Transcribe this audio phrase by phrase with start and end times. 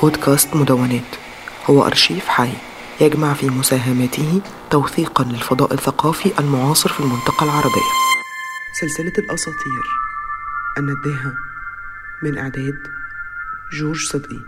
[0.00, 1.02] بودكاست مدونات.
[1.70, 2.52] هو أرشيف حي
[3.00, 7.90] يجمع في مساهماته توثيقا للفضاء الثقافي المعاصر في المنطقة العربية.
[8.80, 9.84] سلسلة الأساطير.
[10.78, 11.34] النداهة
[12.22, 12.78] من إعداد
[13.72, 14.40] جورج صدقي.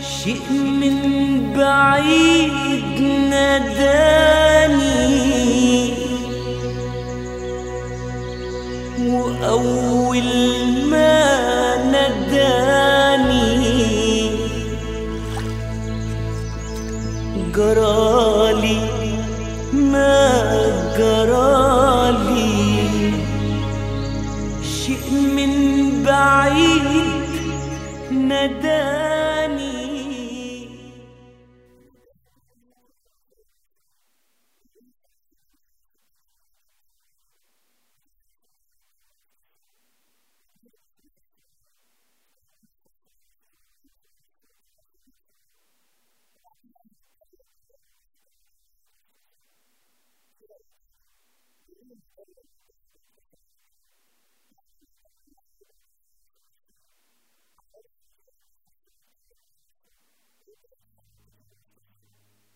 [0.00, 4.11] شيء من بعيد ناداني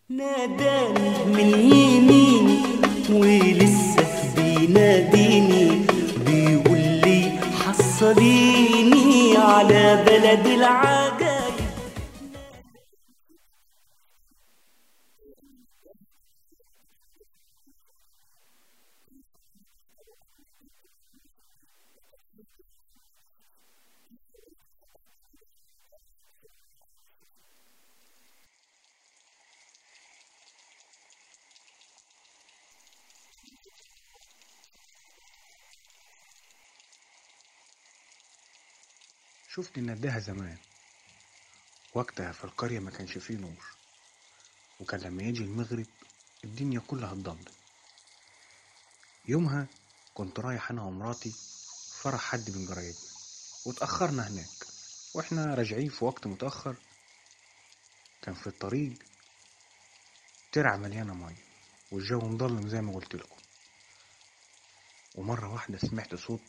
[0.09, 2.59] ناداني من يميني
[3.09, 4.05] ولسه
[4.35, 5.81] بيناديني
[6.25, 7.31] بيقول لي
[7.67, 10.86] حصليني على بلد العجايب
[39.57, 40.57] شفت النداهة زمان.
[41.93, 43.65] وقتها في القرية ما كانش فيه نور.
[44.79, 45.85] وكان لما يجي المغرب
[46.43, 47.45] الدنيا كلها تضلم
[49.27, 49.67] يومها
[50.13, 51.33] كنت رايح أنا ومراتي
[52.01, 52.99] فرح حد من قرايبنا.
[53.65, 54.67] واتأخرنا هناك.
[55.13, 56.75] وإحنا راجعين في وقت متأخر.
[58.21, 58.93] كان في الطريق
[60.51, 61.43] ترعة مليانة مية.
[61.91, 63.41] والجو مضلم زي ما قلت لكم.
[65.15, 66.41] ومرة واحدة سمعت صوت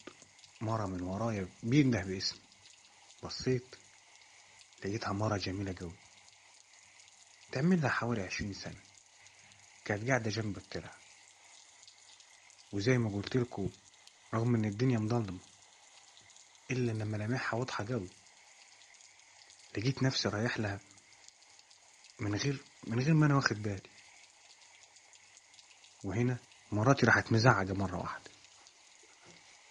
[0.60, 2.47] مرة من ورايا بينده باسمي.
[3.22, 3.76] بصيت
[4.84, 5.92] لقيتها مرة جميلة جوي
[7.52, 8.80] تعمل لها حوالي عشرين سنة.
[9.84, 10.94] كانت قاعدة جنب الترعة
[12.72, 13.70] وزي ما قلت لكم
[14.34, 15.38] رغم إن الدنيا مظلمة
[16.70, 18.08] إلا إن ملامحها واضحة جوي
[19.78, 20.80] لقيت نفسي رايح لها
[22.20, 23.90] من غير من غير ما أنا واخد بالي.
[26.04, 26.38] وهنا
[26.72, 28.30] مراتي راحت مزعجة مرة واحدة.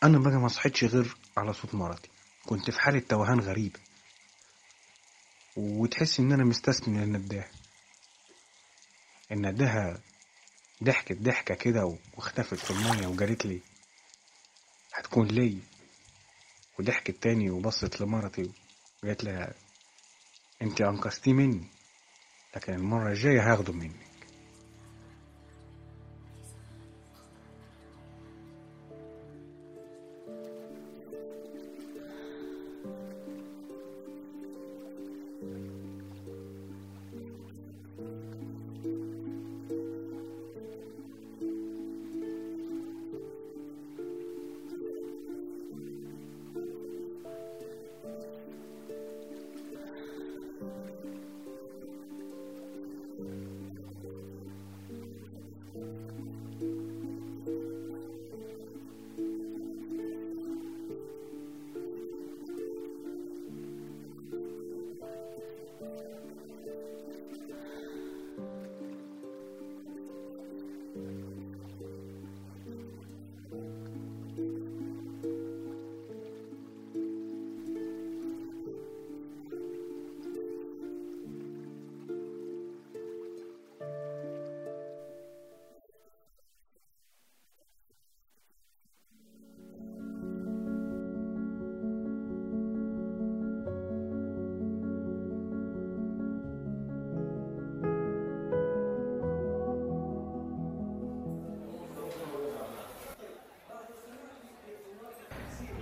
[0.03, 2.09] أنا بقى ما صحيتش غير على صوت مراتي.
[2.47, 3.79] كنت في حالة توهان غريبة
[5.55, 7.49] وتحس إن أنا مستثمن النداهة
[9.31, 9.99] النداهة
[10.83, 13.59] ضحكت ضحكة كده واختفت في المية وقالت لي.
[14.93, 15.59] هتكون لي.
[16.79, 18.51] وضحكت تاني وبصت لمرتي
[19.03, 19.53] وقالت لها
[20.61, 21.67] انت أنقذتيه مني
[22.55, 24.06] لكن المرة الجاية هاخده منك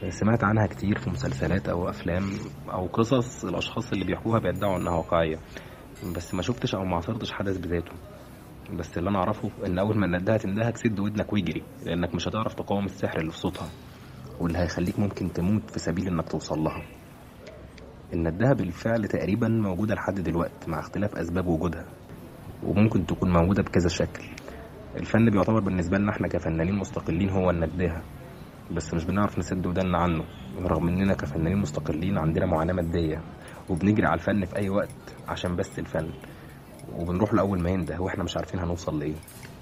[0.10, 2.24] سمعت عنها كتير في مسلسلات أو أفلام
[2.74, 5.38] أو قصص الأشخاص اللي بيحكوها بيدعوا إنها واقعية.
[6.16, 7.92] بس ما شفتش أو ما عاصرتش حدث بذاته.
[8.74, 12.54] بس اللي أنا أعرفه إن أول ما الندهه تندهك سد ودنك واجري لأنك مش هتعرف
[12.54, 13.68] تقاوم السحر اللي في صوتها.
[14.40, 16.84] واللي هيخليك ممكن تموت في سبيل إنك توصل لها.
[18.14, 21.86] الندهه بالفعل تقريبا موجودة لحد دلوقتي مع اختلاف أسباب وجودها.
[22.64, 24.24] وممكن تكون موجودة بكذا شكل.
[24.98, 28.02] الفن بيعتبر بالنسبة لنا إحنا كفنانين مستقلين هو النداهة.
[28.72, 30.24] بس مش بنعرف نسد ودنا عنه
[30.60, 33.22] رغم إننا كفنانين مستقلين عندنا معاناة مادية
[33.70, 34.90] وبنجري على الفن في أي وقت
[35.28, 36.10] عشان بس الفن.
[36.94, 39.16] وبنروح لأول ما ينده وإحنا مش عارفين هنوصل لإيه.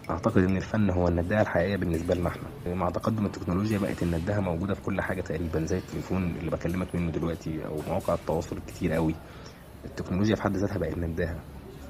[0.09, 2.75] أعتقد إن الفن هو النداهة الحقيقية بالنسبة لنا إحنا.
[2.75, 7.11] مع تقدم التكنولوجيا بقت النداهة موجودة في كل حاجة تقريبا زي التليفون اللي بكلمك منه
[7.11, 9.15] دلوقتي أو مواقع التواصل الكتير قوي.
[9.85, 11.39] التكنولوجيا في حد ذاتها بقت نداهة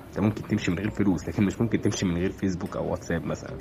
[0.07, 3.25] أنت ممكن تمشي من غير فلوس لكن مش ممكن تمشي من غير فيسبوك أو واتساب
[3.25, 3.57] مثلا.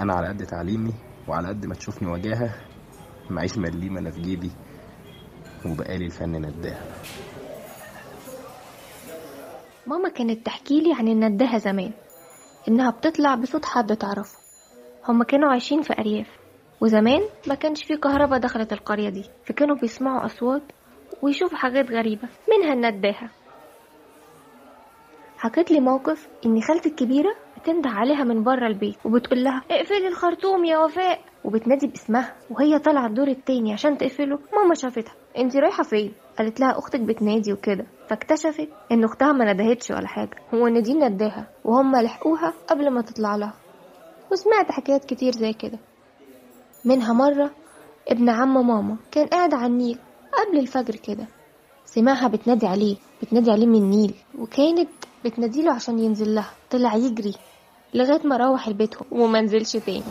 [0.00, 0.92] أنا على قد تعليمي
[1.28, 2.54] وعلى قد ما تشوفني وجاهه
[3.30, 4.50] معيش مليمة أنا في جيبي
[5.66, 6.86] وبقالي الفن نداهه
[9.86, 11.92] ماما كانت تحكي لي عن النداهة زمان
[12.68, 14.38] إنها بتطلع بصوت حد تعرفه.
[15.08, 16.26] هما كانوا عايشين في أرياف
[16.80, 20.62] وزمان ما كانش في كهرباء دخلت القرية دي فكانوا بيسمعوا أصوات
[21.22, 23.30] ويشوفوا حاجات غريبة منها النداهة.
[25.38, 30.64] حكت لي موقف إن خالتي الكبيرة بتنده عليها من بره البيت وبتقول لها اقفلي الخرطوم
[30.64, 31.20] يا وفاء.
[31.44, 34.38] وبتنادي باسمها وهي طالعة الدور التاني عشان تقفله.
[34.56, 37.86] ماما شافتها انتي رايحة فين؟ قالت لها أختك بتنادي وكده.
[38.08, 43.36] فاكتشفت إن أختها ما ندهتش ولا حاجة هو دي نداها وهم لحقوها قبل ما تطلع
[43.36, 43.54] لها.
[44.32, 45.78] وسمعت حكايات كتير زي كده.
[46.84, 47.50] منها مرة
[48.08, 49.98] ابن عم ماما كان قاعد على النيل
[50.32, 51.26] قبل الفجر كده
[51.84, 54.88] سمعها بتنادي عليه بتنادي عليه من النيل وكانت
[55.24, 57.34] بتناديله عشان ينزل لها طلع يجري.
[57.94, 60.02] لغاية ما روح لبيتهم ومنزلش تاني.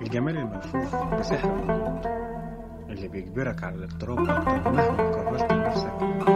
[0.00, 1.50] الجمال الملفوف بسحر
[2.90, 6.33] اللي بيجبرك على الاقتراب أكتر مهما قررت لنفسك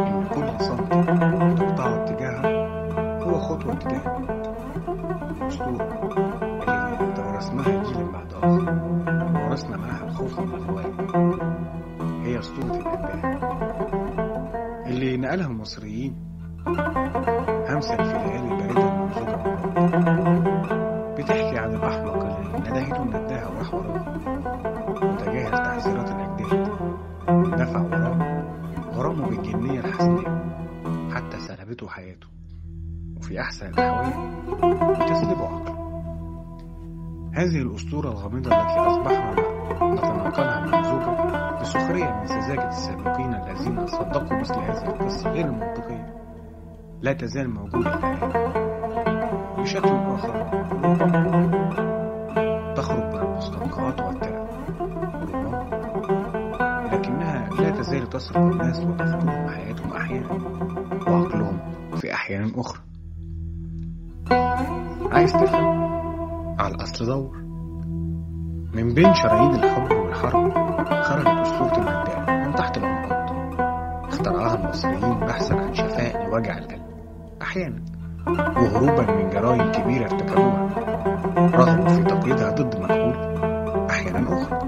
[15.28, 16.16] نقلها المصريين
[17.69, 26.10] همسا في الباردة الممزوجة بالرعب بتحكي عن الأحمق اللي ندهته النداهة وراح وراه وتجاهل تحذيرات
[26.10, 26.69] الأجداد.
[27.28, 28.44] ودفع وراه
[28.94, 30.44] غرامه بالجنية الحسنية
[31.14, 32.26] حتى سلبته حياته.
[33.16, 34.12] وفي أحسن الأحوال
[34.94, 35.77] بتسلبه عقله.
[37.38, 39.32] هذه الأسطورة الغامضة التي أصبحنا
[39.73, 46.14] نتناقلها ممزوجة بسخرية من سذاجة السابقين الذين صدقوا مثل هذه القصة غير المنطقية.
[47.00, 50.49] لا تزال موجودة الآن بشكل آخر
[52.76, 54.49] تخرج من المستنقعات والترع
[55.20, 60.32] ربما لكنها لا تزال تسرق الناس وتفقدهم حياتهم أحيانا
[61.08, 61.58] وعقلهم
[61.96, 62.81] في أحيان أخرى.
[65.12, 65.87] عايز تفهم؟
[66.58, 67.36] على الأصل دور.
[68.74, 70.53] من بين شرايين الحب والحرب
[71.03, 73.29] خرجت أسطورة النداء من تحت الأنقاض.
[74.08, 76.82] اخترعها المصريين بحثا عن شفاء لوجع القلب.
[77.43, 77.82] أحيانا
[78.29, 80.69] وهروبا من جرائم كبيرة ارتكبوها
[81.36, 83.17] رغبوا في تقييدها ضد مقبول
[83.91, 84.58] أحيانا أخرى.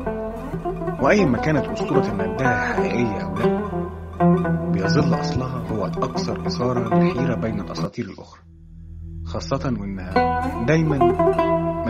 [1.02, 7.60] وأي ما كانت أسطورة النداهة حقيقية أو لا بيظل أصلها هو الأكثر إثارة للحيرة بين
[7.60, 8.40] الأساطير الأخرى.
[9.24, 10.98] خاصة وإنها دايما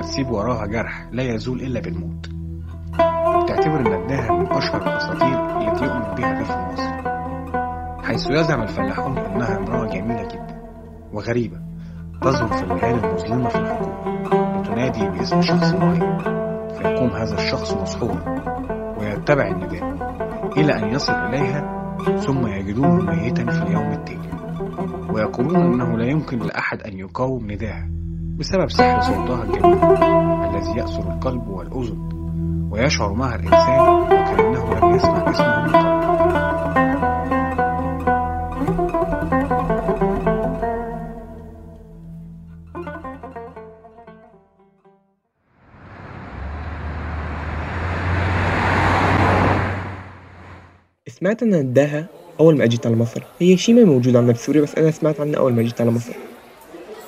[0.01, 2.31] تسيب وراها جرح لا يزول إلا بالموت.
[3.49, 7.01] تعتبر النداهة من أشهر الأساطير التي يؤمن بها الريف المصري
[8.05, 10.61] حيث يزعم الفلاحون أنها امرأة جميلة جدا
[11.13, 11.57] وغريبة
[12.23, 13.93] تظهر في الليالي المظلمة في الحقول
[14.59, 16.19] وتنادي باسم شخص معين.
[16.79, 18.25] فيقوم هذا الشخص مسحورا
[19.01, 19.85] ويتبع النداء
[20.57, 21.81] إلى أن يصل إليها
[22.19, 24.31] ثم يجدونه ميتا في اليوم التالي
[25.13, 28.00] ويقولون أنه لا يمكن لأحد أن يقاوم نداها
[28.41, 29.79] بسبب سحر صوتها الجميل
[30.57, 32.09] الذي يأسر القلب والأذن
[32.73, 36.01] ويشعر معها الإنسان وكأنه لم يسمع اسمه من قبل.
[51.09, 52.07] سمعت أن النداهة
[52.41, 55.21] أول ما أجيت على مصر هي شي ما موجود عندنا في سوريا بس أنا سمعت
[55.21, 56.30] عنها أول ما جيت على مصر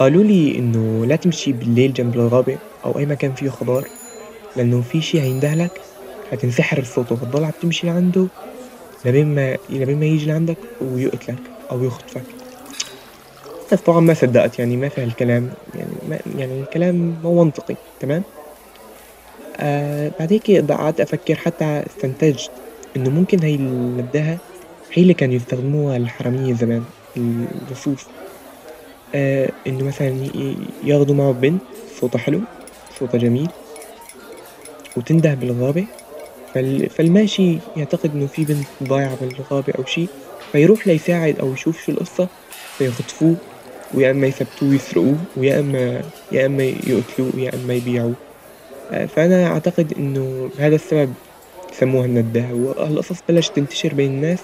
[0.01, 3.89] قالوا لي إنه لا تمشي بالليل جنب الغابة أو أي مكان فيه خضار
[4.57, 5.83] لأنه في شي هيندهلك.
[6.33, 8.31] هتنسحر الصوت وهتضل عم تمشي لعنده
[9.05, 12.37] لبين ما لبين ما يجي لعندك ويقتلك أو يخطفك.
[13.73, 18.25] بس طبعا ما صدقت يعني ما في هالكلام يعني ما يعني الكلام مو منطقي تمام؟
[19.61, 22.53] آه بعد هيك قعدت أفكر حتى استنتجت
[22.97, 24.41] إنه ممكن هي النداهة
[24.93, 28.11] هي اللي كانوا يستخدموها الحرامية زمان اللصوص
[29.15, 30.29] آه إنه مثلا
[30.85, 31.63] ياخدوا معه بنت
[32.01, 32.41] صوتها حلو
[32.99, 33.49] صوتها جميل
[34.97, 35.87] وتنده بالغابة
[36.55, 36.91] فال...
[36.91, 40.09] فالماشي يعتقد إنه في بنت ضايعة بالغابة أو شي
[40.53, 42.29] فيروح ليساعد أو يشوف شو القصة
[42.79, 43.37] فيخطفوه
[43.95, 46.03] ويا إما يثبتوه ويسرقوه ويا إما
[46.33, 48.15] يا إما يقتلوه ويا إما يبيعوه.
[48.91, 51.15] آه، فأنا أعتقد إنه هذا السبب
[51.73, 54.39] سموها النداهة والقصص بلشت تنتشر بين الناس.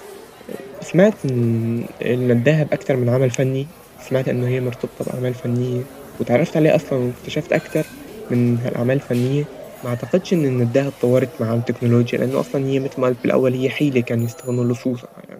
[0.81, 3.67] سمعت إن النداهة بأكثر من عمل فني.
[4.01, 5.81] سمعت إنه هي مرتبطة بأعمال فنية
[6.19, 7.85] وتعرفت عليه أصلا واكتشفت أكثر
[8.31, 9.43] من هالأعمال الفنية.
[9.83, 13.69] ما أعتقدش إن النداهة اتطورت مع التكنولوجيا لأنه أصلا هي مثل ما قلت بالأول هي
[13.69, 14.99] حيلة كانوا يستخدموا اللصوص.
[15.29, 15.39] يعني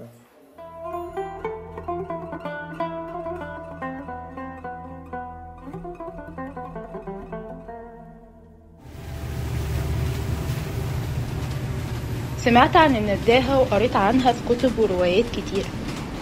[12.38, 15.66] سمعت عن النداهة وقريت عنها في كتب وروايات كتير.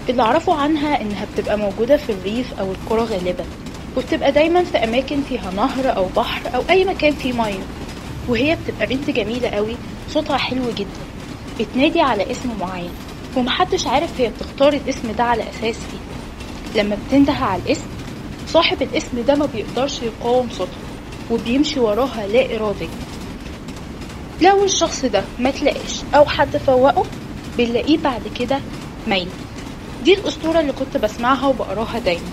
[0.10, 3.46] اللي أعرفه عنها إنها بتبقى موجودة في الريف أو القرى غالبا
[3.98, 7.66] وبتبقى دايما في أماكن فيها نهر أو بحر أو أي مكان فيه مية
[8.28, 9.76] وهي بتبقى بنت جميلة قوي
[10.10, 11.00] صوتها حلو جدا
[11.60, 12.90] بتنادي على اسم معين
[13.36, 16.82] ومحدش عارف هي بتختار الاسم ده على أساس إيه.
[16.84, 17.86] لما بتنده على الاسم
[18.48, 20.74] صاحب الاسم ده ما بيقدرش يقاوم صوتها
[21.32, 22.88] وبيمشي وراها لا إراديا
[24.42, 27.06] لو الشخص ده ما تلاقيش أو حد فوقه
[27.58, 28.60] بنلاقيه بعد كده
[29.08, 29.28] ميت.
[30.04, 32.30] دي الأسطورة اللي كنت بسمعها وبقراها دايما.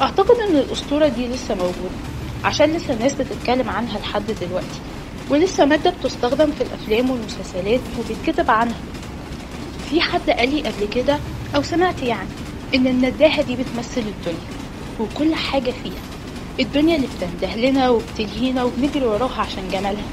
[0.00, 1.96] أعتقد إن الأسطورة دي لسه موجودة
[2.44, 4.80] عشان لسه الناس بتتكلم عنها لحد دلوقتي
[5.30, 8.80] ولسه مادة بتستخدم في الأفلام والمسلسلات وبيتكتب عنها.
[9.90, 11.18] في حد قال لي قبل كده
[11.56, 12.28] أو سمعت يعني
[12.74, 14.46] إن النداهة دي بتمثل الدنيا
[15.00, 16.02] وكل حاجة فيها.
[16.60, 20.04] الدنيا اللي بتنده لنا وبتلهينا وبنجري وراها عشان جمالها.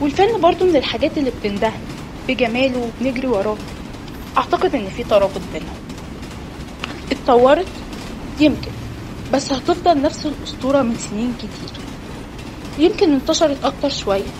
[0.00, 1.80] والفن برضو من الحاجات اللي بتندهنا
[2.28, 3.56] بجماله وبنجري وراه.
[4.38, 5.77] أعتقد إن في ترابط بينهم.
[7.12, 7.66] اتطورت؟
[8.40, 8.70] يمكن.
[9.32, 11.78] بس هتفضل نفس الأسطورة من سنين كتير.
[12.78, 14.30] يمكن انتشرت أكتر شوية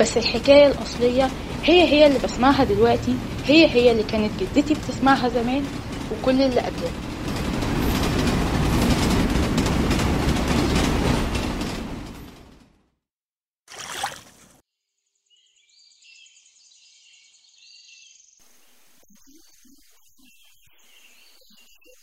[0.00, 1.30] بس الحكاية الأصلية
[1.64, 3.14] هي هي اللي بسمعها دلوقتي
[3.46, 5.64] هي هي اللي كانت جدتي بتسمعها زمان
[6.12, 6.92] وكل اللي قبلها.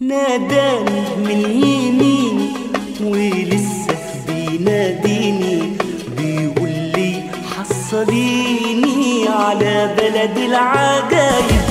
[0.00, 2.52] ناداني من يميني
[3.00, 5.76] ولسه بيناديني
[6.16, 11.62] بيقول لي حصليني على بلد العجايب.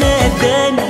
[0.00, 0.89] ناداني